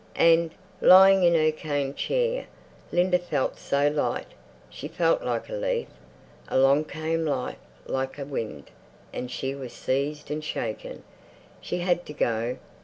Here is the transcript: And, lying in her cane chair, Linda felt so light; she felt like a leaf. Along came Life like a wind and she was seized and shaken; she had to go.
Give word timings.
And, 0.15 0.49
lying 0.81 1.21
in 1.21 1.35
her 1.35 1.51
cane 1.51 1.93
chair, 1.93 2.47
Linda 2.91 3.19
felt 3.19 3.59
so 3.59 3.87
light; 3.87 4.25
she 4.67 4.87
felt 4.87 5.21
like 5.23 5.47
a 5.47 5.53
leaf. 5.53 5.89
Along 6.47 6.85
came 6.85 7.23
Life 7.23 7.59
like 7.85 8.17
a 8.17 8.25
wind 8.25 8.71
and 9.13 9.29
she 9.29 9.53
was 9.53 9.73
seized 9.73 10.31
and 10.31 10.43
shaken; 10.43 11.03
she 11.61 11.81
had 11.81 12.03
to 12.07 12.13
go. 12.13 12.57